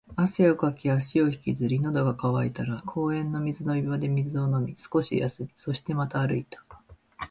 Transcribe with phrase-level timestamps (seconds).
[0.15, 6.65] 汗をかき、足を引きずり、喉が渇いたら公園の水飲み場で水を飲み、少し休み、そしてまた歩いた